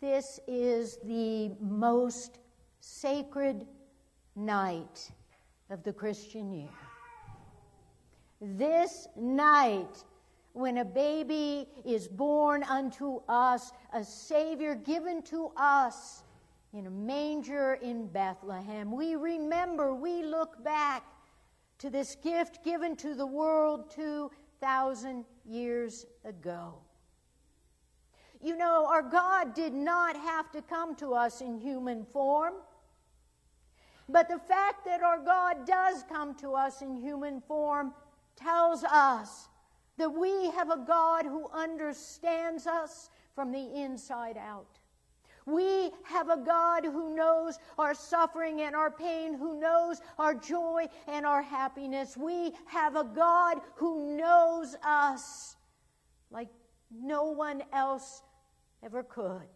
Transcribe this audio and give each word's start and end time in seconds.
This 0.00 0.38
is 0.46 0.98
the 1.02 1.50
most 1.60 2.38
sacred 2.78 3.66
night 4.36 5.10
of 5.70 5.82
the 5.82 5.92
Christian 5.92 6.52
year. 6.52 6.70
This 8.40 9.08
night, 9.16 10.04
when 10.52 10.78
a 10.78 10.84
baby 10.84 11.66
is 11.84 12.06
born 12.06 12.62
unto 12.62 13.20
us, 13.28 13.72
a 13.92 14.04
Savior 14.04 14.76
given 14.76 15.20
to 15.22 15.50
us 15.56 16.22
in 16.72 16.86
a 16.86 16.90
manger 16.90 17.74
in 17.82 18.06
Bethlehem, 18.06 18.92
we 18.92 19.16
remember, 19.16 19.96
we 19.96 20.22
look 20.22 20.62
back 20.62 21.02
to 21.78 21.90
this 21.90 22.14
gift 22.22 22.62
given 22.62 22.94
to 22.96 23.16
the 23.16 23.26
world 23.26 23.90
2,000 23.90 25.24
years 25.44 26.06
ago. 26.24 26.74
You 28.42 28.56
know, 28.56 28.86
our 28.86 29.02
God 29.02 29.54
did 29.54 29.72
not 29.72 30.16
have 30.16 30.50
to 30.52 30.62
come 30.62 30.94
to 30.96 31.14
us 31.14 31.40
in 31.40 31.58
human 31.58 32.04
form. 32.12 32.54
But 34.08 34.28
the 34.28 34.38
fact 34.38 34.84
that 34.86 35.02
our 35.02 35.18
God 35.18 35.66
does 35.66 36.04
come 36.08 36.34
to 36.36 36.54
us 36.54 36.80
in 36.80 36.94
human 36.94 37.40
form 37.42 37.92
tells 38.36 38.84
us 38.84 39.48
that 39.98 40.10
we 40.10 40.50
have 40.52 40.70
a 40.70 40.84
God 40.86 41.26
who 41.26 41.48
understands 41.52 42.66
us 42.66 43.10
from 43.34 43.52
the 43.52 43.74
inside 43.74 44.38
out. 44.38 44.78
We 45.44 45.90
have 46.04 46.28
a 46.28 46.36
God 46.36 46.84
who 46.84 47.14
knows 47.16 47.58
our 47.78 47.94
suffering 47.94 48.60
and 48.60 48.76
our 48.76 48.90
pain, 48.90 49.34
who 49.34 49.58
knows 49.58 50.00
our 50.18 50.34
joy 50.34 50.86
and 51.06 51.24
our 51.24 51.42
happiness. 51.42 52.16
We 52.16 52.52
have 52.66 52.96
a 52.96 53.04
God 53.04 53.58
who 53.76 54.16
knows 54.16 54.76
us 54.84 55.56
like 56.30 56.48
no 56.90 57.24
one 57.24 57.62
else 57.72 58.22
ever 58.84 59.02
could. 59.02 59.46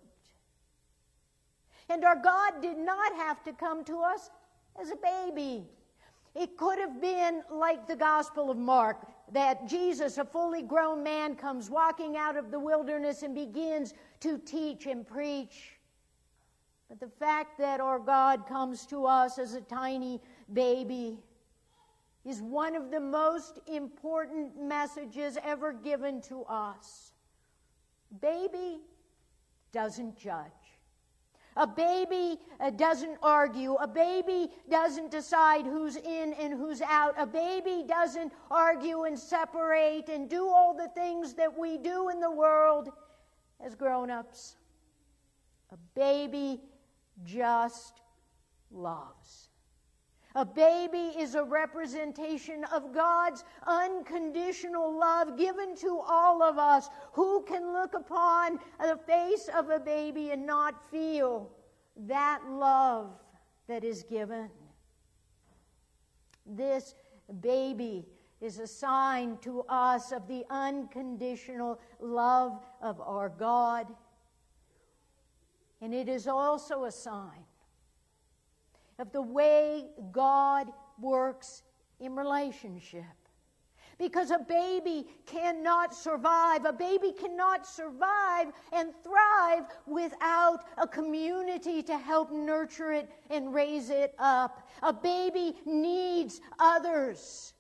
And 1.88 2.04
our 2.04 2.16
God 2.16 2.62
did 2.62 2.78
not 2.78 3.14
have 3.16 3.42
to 3.44 3.52
come 3.52 3.84
to 3.84 4.00
us 4.00 4.30
as 4.80 4.90
a 4.90 4.96
baby. 4.96 5.66
It 6.34 6.56
could 6.56 6.78
have 6.78 7.00
been 7.00 7.42
like 7.50 7.86
the 7.86 7.96
Gospel 7.96 8.50
of 8.50 8.56
Mark 8.56 9.06
that 9.32 9.68
Jesus, 9.68 10.18
a 10.18 10.24
fully 10.24 10.62
grown 10.62 11.02
man, 11.02 11.34
comes 11.34 11.68
walking 11.68 12.16
out 12.16 12.36
of 12.36 12.50
the 12.50 12.58
wilderness 12.58 13.22
and 13.22 13.34
begins 13.34 13.92
to 14.20 14.38
teach 14.38 14.86
and 14.86 15.06
preach. 15.06 15.78
But 16.88 17.00
the 17.00 17.08
fact 17.08 17.58
that 17.58 17.80
our 17.80 17.98
God 17.98 18.46
comes 18.46 18.86
to 18.86 19.06
us 19.06 19.38
as 19.38 19.54
a 19.54 19.60
tiny 19.60 20.20
baby 20.52 21.18
is 22.24 22.40
one 22.40 22.76
of 22.76 22.90
the 22.90 23.00
most 23.00 23.58
important 23.66 24.60
messages 24.60 25.36
ever 25.44 25.72
given 25.72 26.20
to 26.22 26.44
us. 26.44 27.12
Baby 28.20 28.80
doesn't 29.72 30.16
judge. 30.16 30.50
A 31.56 31.66
baby 31.66 32.38
uh, 32.60 32.70
doesn't 32.70 33.18
argue. 33.22 33.74
A 33.74 33.86
baby 33.86 34.50
doesn't 34.70 35.10
decide 35.10 35.66
who's 35.66 35.96
in 35.96 36.32
and 36.34 36.54
who's 36.54 36.80
out. 36.80 37.14
A 37.18 37.26
baby 37.26 37.84
doesn't 37.86 38.32
argue 38.50 39.02
and 39.04 39.18
separate 39.18 40.08
and 40.08 40.30
do 40.30 40.48
all 40.48 40.74
the 40.74 40.88
things 40.88 41.34
that 41.34 41.58
we 41.58 41.76
do 41.76 42.08
in 42.08 42.20
the 42.20 42.30
world 42.30 42.90
as 43.60 43.74
grown 43.74 44.10
ups. 44.10 44.56
A 45.72 45.76
baby 45.94 46.60
just 47.24 48.00
loves. 48.70 49.48
A 50.34 50.46
baby 50.46 51.12
is 51.18 51.34
a 51.34 51.44
representation 51.44 52.64
of 52.72 52.94
God's 52.94 53.44
unconditional 53.66 54.98
love 54.98 55.36
given 55.36 55.76
to 55.76 56.00
all 56.00 56.42
of 56.42 56.56
us. 56.56 56.88
Who 57.12 57.42
can 57.42 57.72
look 57.72 57.92
upon 57.94 58.58
the 58.80 58.98
face 59.06 59.50
of 59.54 59.68
a 59.68 59.78
baby 59.78 60.30
and 60.30 60.46
not 60.46 60.90
feel 60.90 61.50
that 61.96 62.40
love 62.48 63.10
that 63.68 63.84
is 63.84 64.04
given? 64.04 64.48
This 66.46 66.94
baby 67.40 68.06
is 68.40 68.58
a 68.58 68.66
sign 68.66 69.36
to 69.42 69.62
us 69.68 70.12
of 70.12 70.26
the 70.28 70.44
unconditional 70.48 71.78
love 72.00 72.58
of 72.80 73.00
our 73.02 73.28
God. 73.28 73.86
And 75.82 75.92
it 75.92 76.08
is 76.08 76.26
also 76.26 76.84
a 76.84 76.90
sign 76.90 77.44
of 79.02 79.12
the 79.12 79.20
way 79.20 79.86
God 80.12 80.68
works 80.98 81.64
in 82.00 82.14
relationship. 82.16 83.04
Because 83.98 84.30
a 84.30 84.38
baby 84.38 85.06
cannot 85.26 85.94
survive. 85.94 86.64
A 86.64 86.72
baby 86.72 87.12
cannot 87.12 87.66
survive 87.66 88.52
and 88.72 88.90
thrive 89.04 89.64
without 89.86 90.60
a 90.78 90.88
community 90.88 91.82
to 91.82 91.98
help 91.98 92.32
nurture 92.32 92.92
it 92.92 93.10
and 93.28 93.52
raise 93.52 93.90
it 93.90 94.14
up. 94.18 94.68
A 94.82 94.92
baby 94.92 95.56
needs 95.66 96.40
others. 96.58 97.52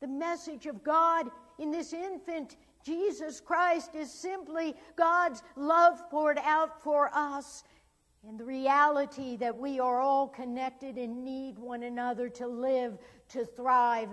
The 0.00 0.08
message 0.08 0.66
of 0.66 0.82
God 0.82 1.30
in 1.58 1.70
this 1.70 1.92
infant 1.92 2.56
Jesus 2.84 3.40
Christ 3.40 3.94
is 3.94 4.12
simply 4.12 4.74
God's 4.96 5.42
love 5.56 6.08
poured 6.10 6.38
out 6.42 6.82
for 6.82 7.10
us 7.12 7.64
and 8.26 8.38
the 8.40 8.44
reality 8.44 9.36
that 9.36 9.56
we 9.56 9.78
are 9.78 10.00
all 10.00 10.26
connected 10.26 10.96
and 10.96 11.24
need 11.24 11.58
one 11.58 11.84
another 11.84 12.28
to 12.28 12.46
live, 12.46 12.98
to 13.28 13.44
thrive, 13.44 14.08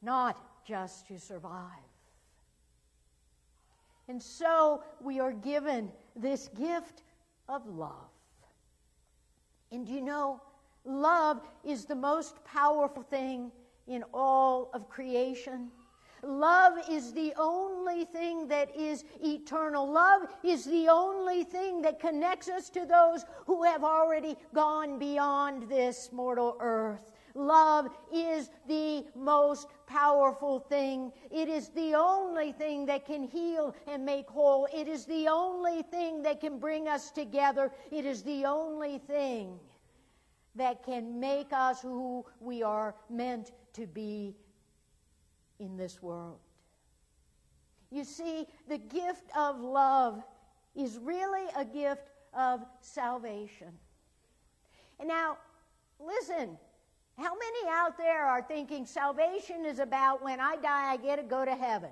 not 0.00 0.64
just 0.64 1.08
to 1.08 1.18
survive. 1.18 1.62
And 4.06 4.22
so 4.22 4.82
we 5.00 5.18
are 5.18 5.32
given 5.32 5.90
this 6.14 6.48
gift 6.56 7.02
of 7.48 7.66
love. 7.66 7.92
And 9.72 9.88
you 9.88 10.02
know, 10.02 10.40
love 10.84 11.40
is 11.64 11.84
the 11.84 11.96
most 11.96 12.42
powerful 12.44 13.02
thing 13.02 13.50
in 13.86 14.04
all 14.14 14.70
of 14.72 14.88
creation. 14.88 15.70
Love 16.22 16.74
is 16.90 17.12
the 17.12 17.32
only 17.36 18.04
thing 18.04 18.48
that 18.48 18.74
is 18.76 19.04
eternal. 19.22 19.90
Love 19.90 20.22
is 20.42 20.64
the 20.64 20.88
only 20.88 21.44
thing 21.44 21.82
that 21.82 22.00
connects 22.00 22.48
us 22.48 22.68
to 22.70 22.84
those 22.84 23.24
who 23.46 23.62
have 23.62 23.84
already 23.84 24.36
gone 24.54 24.98
beyond 24.98 25.68
this 25.68 26.10
mortal 26.12 26.56
earth. 26.60 27.12
Love 27.34 27.88
is 28.12 28.50
the 28.66 29.04
most 29.14 29.68
powerful 29.86 30.58
thing. 30.58 31.12
It 31.30 31.48
is 31.48 31.68
the 31.68 31.94
only 31.94 32.52
thing 32.52 32.84
that 32.86 33.06
can 33.06 33.22
heal 33.22 33.76
and 33.86 34.04
make 34.04 34.28
whole. 34.28 34.66
It 34.74 34.88
is 34.88 35.04
the 35.04 35.28
only 35.28 35.82
thing 35.82 36.22
that 36.22 36.40
can 36.40 36.58
bring 36.58 36.88
us 36.88 37.10
together. 37.10 37.70
It 37.92 38.04
is 38.04 38.22
the 38.22 38.44
only 38.44 38.98
thing 38.98 39.60
that 40.56 40.82
can 40.82 41.20
make 41.20 41.52
us 41.52 41.80
who 41.80 42.26
we 42.40 42.62
are 42.64 42.96
meant 43.08 43.52
to 43.74 43.86
be 43.86 44.34
in 45.58 45.76
this 45.76 46.02
world. 46.02 46.38
You 47.90 48.04
see, 48.04 48.46
the 48.68 48.78
gift 48.78 49.30
of 49.36 49.60
love 49.60 50.22
is 50.74 50.98
really 51.02 51.46
a 51.56 51.64
gift 51.64 52.08
of 52.34 52.64
salvation. 52.80 53.68
And 55.00 55.08
now, 55.08 55.38
listen, 55.98 56.58
how 57.16 57.32
many 57.34 57.68
out 57.70 57.96
there 57.96 58.26
are 58.26 58.42
thinking 58.42 58.84
salvation 58.84 59.64
is 59.64 59.78
about 59.78 60.22
when 60.22 60.40
I 60.40 60.56
die, 60.56 60.92
I 60.92 60.96
get 60.96 61.16
to 61.16 61.22
go 61.22 61.44
to 61.44 61.54
heaven? 61.54 61.90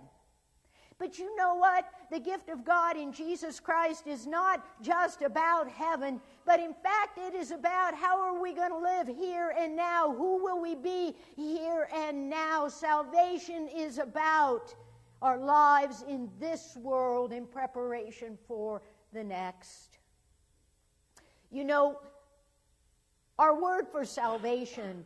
But 0.99 1.19
you 1.19 1.37
know 1.37 1.55
what? 1.55 1.85
The 2.11 2.19
gift 2.19 2.49
of 2.49 2.65
God 2.65 2.97
in 2.97 3.13
Jesus 3.13 3.61
Christ 3.61 4.07
is 4.07 4.27
not 4.27 4.65
just 4.83 5.21
about 5.21 5.69
heaven, 5.69 6.21
but 6.47 6.59
in 6.59 6.73
fact, 6.73 7.19
it 7.19 7.35
is 7.35 7.51
about 7.51 7.95
how 7.95 8.19
are 8.19 8.41
we 8.41 8.55
going 8.55 8.71
to 8.71 8.79
live 8.79 9.07
here 9.07 9.55
and 9.59 9.77
now? 9.77 10.15
Who 10.17 10.43
will 10.43 10.61
we 10.61 10.75
be 10.75 11.15
here 11.37 11.89
and 11.95 12.31
now? 12.31 12.69
Salvation 12.69 13.69
is 13.69 13.99
about 13.99 14.75
our 15.21 15.39
lives 15.39 16.03
in 16.09 16.31
this 16.41 16.79
world 16.81 17.33
in 17.33 17.47
preparation 17.47 18.39
for 18.47 18.81
the 19.13 19.25
next. 19.25 19.99
You 21.51 21.65
know, 21.65 21.99
our 23.39 23.61
word 23.61 23.87
for 23.93 24.05
salvation 24.07 25.05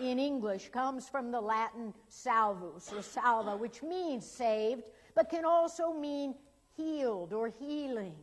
in 0.00 0.18
English 0.18 0.70
comes 0.70 1.08
from 1.08 1.30
the 1.30 1.40
Latin 1.40 1.94
salvus 2.08 2.92
or 2.92 3.02
salva, 3.02 3.56
which 3.56 3.82
means 3.82 4.26
saved 4.26 4.84
but 5.20 5.28
can 5.28 5.44
also 5.44 5.92
mean 5.92 6.34
healed 6.78 7.34
or 7.34 7.48
healing. 7.48 8.14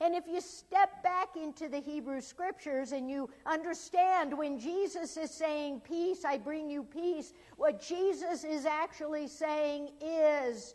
And 0.00 0.16
if 0.16 0.24
you 0.26 0.40
step 0.40 1.00
back 1.04 1.36
into 1.40 1.68
the 1.68 1.78
Hebrew 1.78 2.20
scriptures 2.20 2.90
and 2.90 3.08
you 3.08 3.30
understand 3.46 4.36
when 4.36 4.58
Jesus 4.58 5.16
is 5.16 5.30
saying, 5.30 5.82
Peace, 5.84 6.24
I 6.24 6.38
bring 6.38 6.68
you 6.68 6.82
peace, 6.82 7.32
what 7.56 7.80
Jesus 7.80 8.42
is 8.42 8.66
actually 8.66 9.28
saying 9.28 9.90
is 10.00 10.74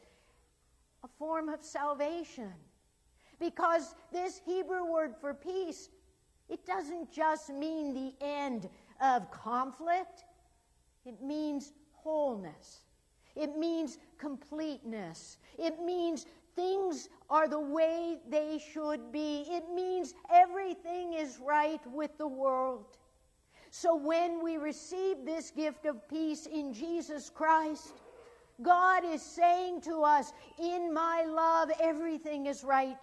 a 1.03 1.09
form 1.19 1.49
of 1.49 1.61
salvation. 1.61 2.53
Because 3.37 3.95
this 4.13 4.39
Hebrew 4.45 4.85
word 4.89 5.13
for 5.19 5.33
peace, 5.33 5.89
it 6.47 6.65
doesn't 6.65 7.11
just 7.11 7.49
mean 7.49 7.93
the 7.93 8.13
end 8.25 8.69
of 9.01 9.29
conflict, 9.29 10.23
it 11.05 11.21
means 11.21 11.73
wholeness. 11.91 12.76
It 13.37 13.57
means 13.57 13.99
completeness. 14.17 15.37
It 15.59 15.79
means 15.83 16.25
things 16.55 17.09
are 17.29 17.47
the 17.47 17.59
way 17.59 18.17
they 18.29 18.59
should 18.73 19.11
be. 19.11 19.45
It 19.47 19.65
means 19.73 20.13
everything 20.33 21.13
is 21.13 21.39
right 21.39 21.81
with 21.93 22.17
the 22.17 22.27
world. 22.27 22.97
So 23.69 23.95
when 23.95 24.43
we 24.43 24.57
receive 24.57 25.17
this 25.23 25.51
gift 25.51 25.85
of 25.85 26.07
peace 26.09 26.47
in 26.47 26.73
Jesus 26.73 27.29
Christ, 27.29 27.93
God 28.61 29.03
is 29.05 29.21
saying 29.21 29.81
to 29.81 30.01
us, 30.01 30.33
In 30.57 30.91
my 30.93 31.25
love, 31.27 31.69
everything 31.79 32.47
is 32.47 32.63
right 32.63 32.97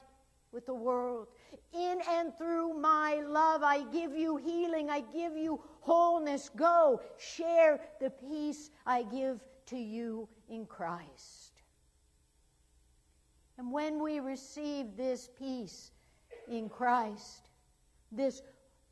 with 0.51 0.67
the 0.67 0.75
world. 0.75 1.29
In 1.73 1.99
and 2.11 2.37
through 2.39 2.75
my 2.75 3.23
love, 3.27 3.63
I 3.63 3.85
give 3.93 4.17
you 4.17 4.37
healing, 4.37 4.91
I 4.91 5.01
give 5.01 5.37
you 5.37 5.61
wholeness. 5.81 6.51
Go, 6.57 7.01
share 7.19 7.81
the 8.01 8.11
peace 8.11 8.71
I 8.87 9.03
give 9.03 9.41
to 9.67 9.77
you 9.77 10.29
in 10.49 10.67
Christ. 10.67 11.63
And 13.59 13.71
when 13.73 14.03
we 14.03 14.21
receive 14.21 14.97
this 14.97 15.29
peace 15.39 15.93
in 16.49 16.69
Christ, 16.69 17.49
this, 18.11 18.43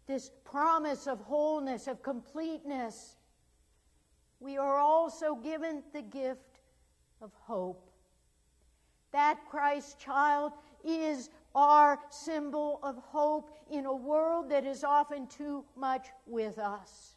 this 0.06 0.30
promise 0.44 1.06
of 1.06 1.20
wholeness, 1.20 1.88
of 1.88 2.02
completeness, 2.02 3.16
we 4.40 4.56
are 4.56 4.78
also 4.78 5.34
given 5.34 5.82
the 5.92 6.02
gift 6.02 6.60
of 7.20 7.32
hope. 7.34 7.90
That 9.12 9.38
Christ 9.48 9.98
child 9.98 10.52
is 10.84 11.30
our 11.54 11.98
symbol 12.10 12.80
of 12.82 12.96
hope 12.96 13.50
in 13.70 13.86
a 13.86 13.94
world 13.94 14.50
that 14.50 14.64
is 14.64 14.84
often 14.84 15.26
too 15.26 15.64
much 15.76 16.08
with 16.26 16.58
us. 16.58 17.14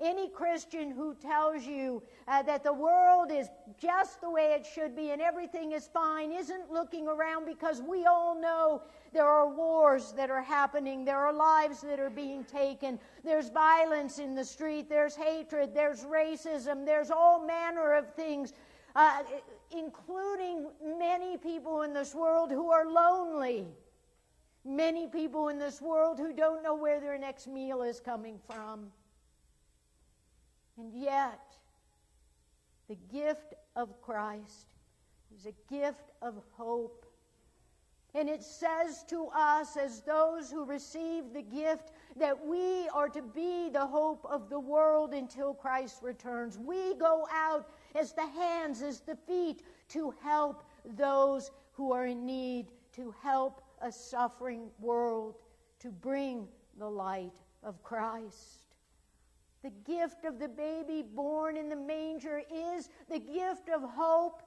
Any 0.00 0.28
Christian 0.28 0.90
who 0.90 1.14
tells 1.14 1.64
you 1.64 2.02
uh, 2.26 2.42
that 2.42 2.64
the 2.64 2.72
world 2.72 3.30
is 3.30 3.48
just 3.80 4.20
the 4.20 4.30
way 4.30 4.52
it 4.58 4.66
should 4.66 4.96
be 4.96 5.10
and 5.10 5.22
everything 5.22 5.72
is 5.72 5.86
fine 5.86 6.32
isn't 6.32 6.72
looking 6.72 7.06
around 7.06 7.46
because 7.46 7.80
we 7.80 8.06
all 8.06 8.34
know 8.40 8.82
there 9.12 9.26
are 9.26 9.48
wars 9.48 10.12
that 10.16 10.30
are 10.30 10.42
happening, 10.42 11.04
there 11.04 11.18
are 11.18 11.32
lives 11.32 11.82
that 11.82 12.00
are 12.00 12.10
being 12.10 12.42
taken, 12.44 12.98
there's 13.22 13.50
violence 13.50 14.18
in 14.18 14.34
the 14.34 14.44
street, 14.44 14.88
there's 14.88 15.14
hatred, 15.14 15.72
there's 15.72 16.04
racism, 16.04 16.84
there's 16.84 17.10
all 17.10 17.46
manner 17.46 17.92
of 17.92 18.12
things. 18.14 18.52
Uh, 18.94 19.22
including 19.70 20.66
many 20.98 21.36
people 21.38 21.82
in 21.82 21.94
this 21.94 22.14
world 22.14 22.50
who 22.50 22.70
are 22.70 22.86
lonely, 22.86 23.66
many 24.64 25.06
people 25.06 25.48
in 25.48 25.58
this 25.58 25.80
world 25.80 26.18
who 26.18 26.32
don't 26.32 26.62
know 26.62 26.74
where 26.74 27.00
their 27.00 27.18
next 27.18 27.46
meal 27.46 27.82
is 27.82 28.00
coming 28.00 28.38
from. 28.46 28.92
And 30.78 30.92
yet, 30.94 31.40
the 32.88 32.96
gift 33.12 33.54
of 33.76 34.00
Christ 34.00 34.74
is 35.36 35.46
a 35.46 35.72
gift 35.72 36.10
of 36.20 36.34
hope. 36.52 37.06
And 38.14 38.28
it 38.28 38.42
says 38.42 39.04
to 39.08 39.28
us, 39.34 39.76
as 39.76 40.02
those 40.02 40.50
who 40.50 40.64
receive 40.64 41.32
the 41.32 41.42
gift, 41.42 41.92
that 42.16 42.46
we 42.46 42.88
are 42.88 43.08
to 43.08 43.22
be 43.22 43.70
the 43.70 43.86
hope 43.86 44.26
of 44.28 44.50
the 44.50 44.60
world 44.60 45.14
until 45.14 45.54
Christ 45.54 46.02
returns. 46.02 46.58
We 46.58 46.94
go 46.96 47.26
out 47.32 47.70
as 47.94 48.12
the 48.12 48.26
hands, 48.26 48.82
as 48.82 49.00
the 49.00 49.16
feet 49.16 49.62
to 49.90 50.12
help 50.22 50.62
those 50.84 51.50
who 51.72 51.92
are 51.92 52.04
in 52.04 52.26
need, 52.26 52.66
to 52.96 53.14
help 53.22 53.62
a 53.80 53.90
suffering 53.90 54.68
world, 54.78 55.38
to 55.80 55.90
bring 55.90 56.46
the 56.78 56.88
light 56.88 57.40
of 57.62 57.82
Christ. 57.82 58.71
The 59.62 59.70
gift 59.84 60.24
of 60.24 60.38
the 60.38 60.48
baby 60.48 61.02
born 61.02 61.56
in 61.56 61.68
the 61.68 61.76
manger 61.76 62.42
is 62.52 62.88
the 63.08 63.20
gift 63.20 63.68
of 63.68 63.82
hope 63.82 64.42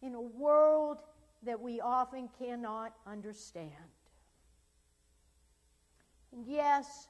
in 0.00 0.14
a 0.14 0.20
world 0.20 1.02
that 1.42 1.60
we 1.60 1.80
often 1.80 2.28
cannot 2.38 2.94
understand. 3.06 3.72
And 6.32 6.46
yes, 6.46 7.08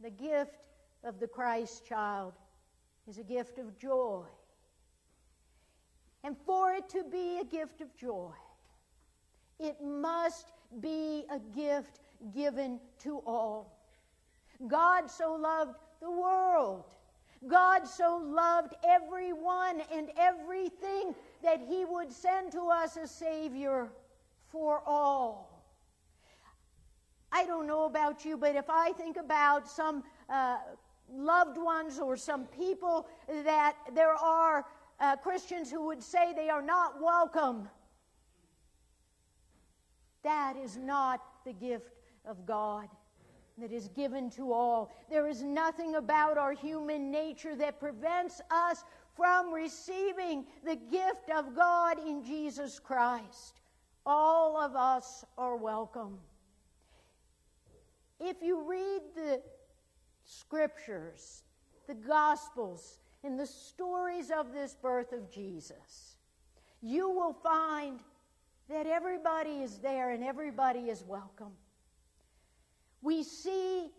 the 0.00 0.10
gift 0.10 0.56
of 1.04 1.20
the 1.20 1.28
Christ 1.28 1.86
child 1.86 2.32
is 3.08 3.18
a 3.18 3.24
gift 3.24 3.58
of 3.58 3.78
joy. 3.78 4.24
And 6.24 6.36
for 6.44 6.72
it 6.72 6.88
to 6.90 7.04
be 7.04 7.38
a 7.38 7.44
gift 7.44 7.80
of 7.80 7.96
joy, 7.96 8.32
it 9.58 9.76
must 9.82 10.52
be 10.80 11.24
a 11.30 11.38
gift 11.54 12.00
given 12.34 12.80
to 13.00 13.18
all. 13.26 13.78
God 14.66 15.10
so 15.10 15.34
loved 15.34 15.76
the 16.00 16.10
world. 16.10 16.84
God 17.46 17.86
so 17.86 18.20
loved 18.22 18.74
everyone 18.86 19.82
and 19.92 20.10
everything 20.18 21.14
that 21.42 21.60
he 21.66 21.84
would 21.84 22.12
send 22.12 22.52
to 22.52 22.68
us 22.68 22.96
a 22.96 23.06
Savior 23.06 23.88
for 24.48 24.82
all. 24.86 25.64
I 27.32 27.46
don't 27.46 27.66
know 27.66 27.84
about 27.84 28.24
you, 28.24 28.36
but 28.36 28.56
if 28.56 28.68
I 28.68 28.92
think 28.92 29.16
about 29.16 29.68
some 29.68 30.02
uh, 30.28 30.58
loved 31.10 31.56
ones 31.56 31.98
or 31.98 32.16
some 32.16 32.44
people 32.46 33.08
that 33.44 33.76
there 33.94 34.14
are 34.14 34.66
uh, 34.98 35.16
Christians 35.16 35.70
who 35.70 35.86
would 35.86 36.02
say 36.02 36.34
they 36.34 36.50
are 36.50 36.62
not 36.62 37.00
welcome, 37.00 37.68
that 40.22 40.56
is 40.56 40.76
not 40.76 41.22
the 41.46 41.52
gift 41.52 41.94
of 42.26 42.44
God 42.44 42.88
that 43.60 43.72
is 43.72 43.88
given 43.88 44.30
to 44.30 44.52
all. 44.52 44.90
There 45.08 45.26
is 45.26 45.42
nothing 45.42 45.96
about 45.96 46.38
our 46.38 46.52
human 46.52 47.10
nature 47.10 47.54
that 47.56 47.80
prevents 47.80 48.40
us 48.50 48.84
from 49.16 49.52
receiving 49.52 50.44
the 50.64 50.76
gift 50.76 51.30
of 51.34 51.54
God 51.54 51.98
in 51.98 52.24
Jesus 52.24 52.78
Christ. 52.78 53.60
All 54.06 54.56
of 54.56 54.74
us 54.74 55.24
are 55.36 55.56
welcome. 55.56 56.18
If 58.18 58.36
you 58.42 58.68
read 58.68 59.00
the 59.14 59.40
scriptures, 60.24 61.42
the 61.86 61.94
gospels, 61.94 62.98
and 63.22 63.38
the 63.38 63.46
stories 63.46 64.30
of 64.30 64.52
this 64.52 64.74
birth 64.80 65.12
of 65.12 65.30
Jesus, 65.30 66.16
you 66.80 67.10
will 67.10 67.34
find 67.34 68.00
that 68.68 68.86
everybody 68.86 69.62
is 69.62 69.78
there 69.78 70.10
and 70.10 70.24
everybody 70.24 70.88
is 70.88 71.04
welcome. 71.06 71.52
We 73.02 73.22
see 73.22 73.90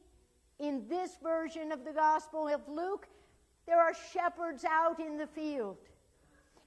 in 0.60 0.88
this 0.88 1.18
version 1.24 1.72
of 1.72 1.84
the 1.84 1.92
Gospel 1.92 2.48
of 2.48 2.62
Luke, 2.68 3.08
there 3.66 3.80
are 3.80 3.94
shepherds 4.14 4.64
out 4.64 5.00
in 5.00 5.18
the 5.18 5.28
field. 5.28 5.78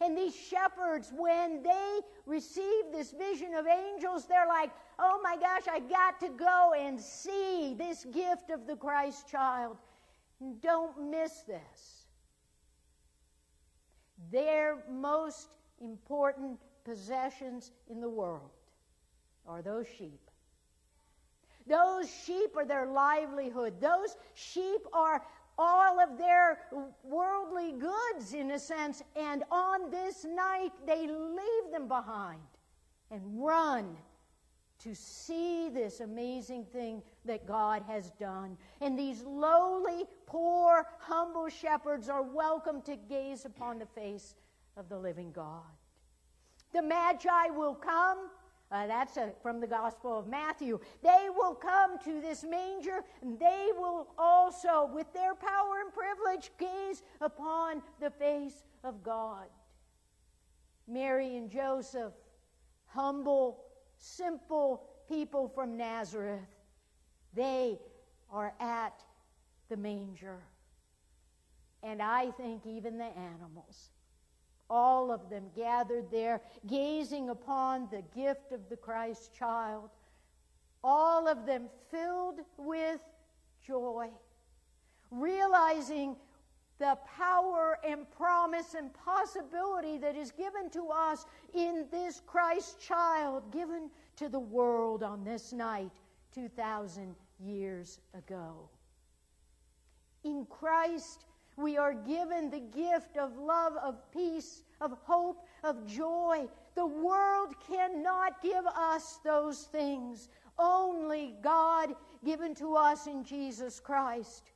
And 0.01 0.19
these 0.19 0.35
shepherds, 0.35 1.13
when 1.17 1.63
they 1.63 2.01
receive 2.27 2.85
this 2.93 3.13
vision 3.13 3.55
of 3.55 3.67
angels, 3.67 4.27
they're 4.27 4.49
like, 4.49 4.71
oh 4.99 5.21
my 5.23 5.37
gosh, 5.37 5.63
I 5.71 5.79
got 5.79 6.21
to 6.21 6.29
go 6.29 6.73
and 6.77 7.01
see 7.01 7.75
this 7.79 8.05
gift 8.05 8.51
of 8.51 8.67
the 8.67 8.77
Christ 8.77 9.29
child. 9.29 9.77
Don't 10.61 11.11
miss 11.11 11.43
this. 11.43 12.07
Their 14.31 14.85
most 14.91 15.49
important 15.81 16.59
possessions 16.85 17.71
in 17.89 18.01
the 18.01 18.09
world 18.09 18.51
are 19.47 19.63
those 19.63 19.87
sheep. 19.99 20.24
Those 21.67 22.11
sheep 22.25 22.57
are 22.57 22.67
their 22.67 22.87
livelihood. 22.87 23.81
Those 23.81 24.17
sheep 24.35 24.83
are 24.93 25.25
all 25.57 26.01
of 26.01 26.19
their 26.19 26.59
worldly 27.03 27.73
goods, 27.73 28.35
in 28.35 28.51
a 28.51 28.59
sense. 28.59 29.03
And 29.17 29.45
on 29.51 29.91
this 29.91 30.25
night, 30.25 30.73
they 30.87 31.07
leave 31.07 31.73
them 31.73 31.89
behind 31.89 32.41
and 33.11 33.23
run 33.43 33.97
to 34.81 34.95
see 34.95 35.71
this 35.71 36.01
amazing 36.01 36.67
thing 36.67 37.03
that 37.25 37.47
God 37.47 37.83
has 37.87 38.11
done. 38.13 38.59
And 38.81 38.99
these 38.99 39.23
lowly, 39.23 40.05
poor, 40.27 40.87
humble 40.99 41.49
shepherds 41.49 42.09
are 42.09 42.23
welcome 42.23 42.83
to 42.83 42.97
gaze 42.97 43.45
upon 43.47 43.79
the 43.79 43.87
face 43.87 44.35
of 44.77 44.89
the 44.89 44.99
living 44.99 45.33
God. 45.33 45.63
The 46.73 46.83
Magi 46.83 47.47
will 47.57 47.75
come 47.75 48.29
uh, 48.75 48.89
that's 48.89 49.17
a, 49.17 49.31
from 49.41 49.61
the 49.61 49.69
Gospel 49.69 50.19
of 50.19 50.27
Matthew. 50.27 50.81
They 51.01 51.29
will 51.35 51.55
come 51.55 51.97
to 52.01 52.21
this 52.21 52.43
manger, 52.43 53.05
and 53.23 53.39
they 53.39 53.69
will 53.77 54.09
also, 54.19 54.91
with 54.93 55.13
their 55.13 55.37
power 55.37 55.81
and 55.85 55.95
privilege, 55.95 56.51
gaze 56.59 57.03
upon 57.21 57.83
the 58.01 58.11
face 58.11 58.65
of 58.83 59.05
God. 59.05 59.47
Mary 60.89 61.37
and 61.37 61.49
Joseph, 61.49 62.13
humble, 62.87 63.63
simple 63.97 64.83
people 65.09 65.47
from 65.49 65.77
Nazareth, 65.77 66.41
they 67.33 67.79
are 68.29 68.55
at 68.59 69.01
the 69.69 69.77
manger. 69.77 70.41
And 71.85 72.03
I 72.03 72.33
think 72.33 72.67
even 72.67 72.99
the 72.99 73.05
animals 73.05 73.91
all 74.71 75.11
of 75.11 75.29
them 75.31 75.45
gathered 75.55 76.11
there, 76.11 76.41
gazing 76.67 77.29
upon 77.29 77.89
the 77.91 78.03
gift 78.15 78.53
of 78.53 78.69
the 78.69 78.77
Christ 78.77 79.33
child, 79.35 79.91
all 80.83 81.29
of 81.29 81.47
them 81.47 81.69
filled 81.91 82.41
with 82.57 83.01
joy, 83.67 84.09
realizing 85.11 86.17
the 86.79 86.99
power 87.17 87.79
and 87.87 88.11
promise 88.11 88.75
and 88.75 88.93
possibility 88.93 89.97
that 89.99 90.17
is 90.17 90.33
given 90.33 90.69
to 90.71 90.89
us 90.89 91.25
in 91.55 91.87
this 91.91 92.21
Christ 92.27 92.81
child 92.81 93.53
given 93.53 93.91
to 94.17 94.29
the 94.29 94.41
world 94.41 95.03
on 95.03 95.25
this 95.25 95.53
night 95.53 95.93
2,000 96.35 97.15
years 97.39 98.01
ago. 98.13 98.69
In 100.25 100.47
Christ, 100.47 101.27
we 101.57 101.77
are 101.77 101.95
given 101.95 102.51
the 102.51 102.61
gift 102.61 103.17
of 103.17 103.37
love, 103.37 103.75
of 103.77 104.11
peace, 104.13 104.63
of 104.81 104.93
hope, 105.05 105.47
of 105.63 105.87
joy. 105.87 106.49
The 106.75 106.87
world 106.87 107.55
cannot 107.69 108.43
give 108.43 108.67
us 108.67 109.21
those 109.25 109.65
things. 109.65 110.29
Only 110.59 111.35
God, 111.43 111.95
given 112.25 112.55
to 112.57 112.75
us 112.77 113.07
in 113.07 113.25
Jesus 113.25 113.81
Christ, 113.81 114.51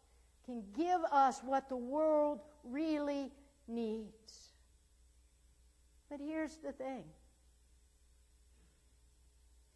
can 0.44 0.62
give 0.76 1.00
us 1.12 1.40
what 1.44 1.68
the 1.68 1.76
world 1.76 2.40
really 2.64 3.30
needs. 3.68 4.52
But 6.10 6.20
here's 6.20 6.56
the 6.56 6.72
thing 6.72 7.04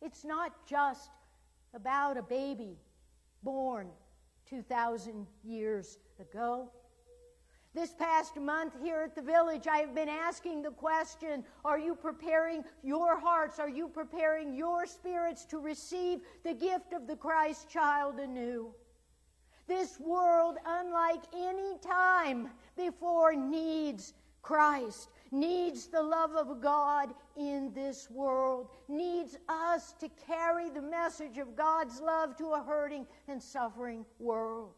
it's 0.01 0.25
not 0.25 0.67
just 0.67 1.11
about 1.75 2.17
a 2.17 2.23
baby 2.23 2.77
born 3.43 3.89
2,000 4.49 5.27
years 5.45 5.99
ago. 6.21 6.71
This 7.75 7.95
past 7.95 8.37
month 8.37 8.75
here 8.83 9.01
at 9.01 9.15
the 9.15 9.23
village, 9.23 9.67
I 9.67 9.79
have 9.79 9.95
been 9.95 10.09
asking 10.09 10.61
the 10.61 10.73
question 10.73 11.43
Are 11.65 11.79
you 11.79 11.95
preparing 11.95 12.65
your 12.83 13.19
hearts? 13.19 13.59
Are 13.59 13.69
you 13.69 13.89
preparing 13.89 14.55
your 14.55 14.85
spirits 14.85 15.47
to 15.47 15.59
receive 15.59 16.21
the 16.45 16.53
gift 16.53 16.93
of 16.93 17.07
the 17.07 17.17
Christ 17.17 17.71
child 17.71 18.19
anew? 18.19 18.75
This 19.67 19.99
world, 19.99 20.59
unlike 20.67 21.23
any 21.35 21.79
time 21.79 22.51
before, 22.77 23.35
needs 23.35 24.13
Christ, 24.43 25.09
needs 25.31 25.87
the 25.87 26.03
love 26.03 26.33
of 26.37 26.61
God 26.61 27.15
in 27.39 27.73
this 27.73 28.11
world, 28.11 28.69
needs 28.87 29.39
us 29.49 29.95
to 29.95 30.11
carry 30.27 30.69
the 30.69 30.83
message 30.83 31.39
of 31.39 31.57
God's 31.57 32.03
love 32.03 32.37
to 32.37 32.49
a 32.49 32.63
hurting 32.63 33.07
and 33.29 33.43
suffering 33.43 34.05
world. 34.19 34.75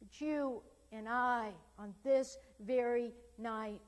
But 0.00 0.20
you 0.20 0.60
and 0.96 1.08
I, 1.08 1.52
on 1.78 1.94
this 2.02 2.38
very 2.60 3.12
night, 3.38 3.80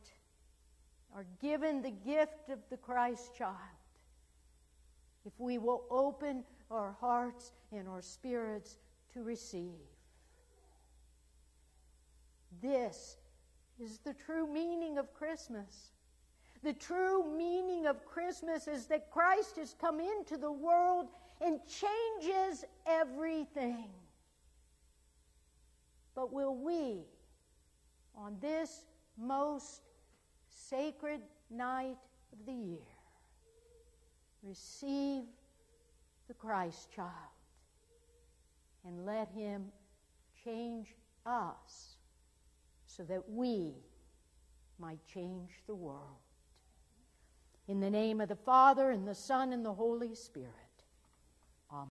are 1.14 1.26
given 1.40 1.82
the 1.82 1.90
gift 1.90 2.50
of 2.50 2.58
the 2.70 2.76
Christ 2.76 3.34
child. 3.36 3.56
If 5.24 5.32
we 5.38 5.58
will 5.58 5.84
open 5.90 6.44
our 6.70 6.96
hearts 7.00 7.52
and 7.72 7.88
our 7.88 8.02
spirits 8.02 8.76
to 9.14 9.22
receive. 9.22 9.72
This 12.60 13.16
is 13.80 13.98
the 13.98 14.14
true 14.14 14.46
meaning 14.46 14.98
of 14.98 15.14
Christmas. 15.14 15.92
The 16.62 16.72
true 16.72 17.24
meaning 17.36 17.86
of 17.86 18.04
Christmas 18.04 18.66
is 18.68 18.86
that 18.86 19.10
Christ 19.10 19.56
has 19.56 19.74
come 19.80 20.00
into 20.00 20.36
the 20.36 20.50
world 20.50 21.08
and 21.40 21.60
changes 21.66 22.64
everything. 22.86 23.90
But 26.18 26.32
will 26.32 26.56
we, 26.56 27.04
on 28.12 28.38
this 28.40 28.86
most 29.16 29.82
sacred 30.48 31.20
night 31.48 31.96
of 32.32 32.44
the 32.44 32.52
year, 32.52 32.80
receive 34.42 35.22
the 36.26 36.34
Christ 36.34 36.90
child 36.90 37.12
and 38.84 39.06
let 39.06 39.28
him 39.28 39.66
change 40.44 40.96
us 41.24 41.94
so 42.88 43.04
that 43.04 43.30
we 43.30 43.74
might 44.80 44.98
change 45.06 45.50
the 45.68 45.74
world? 45.76 46.02
In 47.68 47.78
the 47.78 47.90
name 47.90 48.20
of 48.20 48.28
the 48.28 48.34
Father, 48.34 48.90
and 48.90 49.06
the 49.06 49.14
Son, 49.14 49.52
and 49.52 49.64
the 49.64 49.74
Holy 49.74 50.16
Spirit. 50.16 50.67